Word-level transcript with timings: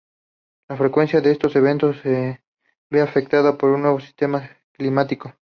La 0.67 0.75
frecuencia 0.77 1.21
de 1.21 1.31
estos 1.31 1.55
eventos 1.55 1.95
se 2.01 2.43
ve 2.89 3.01
afectada 3.01 3.55
por 3.55 3.69
un 3.69 3.83
nuevo 3.83 3.99
sistema 3.99 4.49
climático. 4.71 5.35